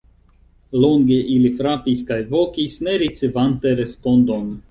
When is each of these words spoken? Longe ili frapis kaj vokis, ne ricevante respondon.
Longe 0.83 1.17
ili 1.33 1.51
frapis 1.59 2.01
kaj 2.09 2.17
vokis, 2.33 2.79
ne 2.87 2.97
ricevante 3.05 3.77
respondon. 3.83 4.51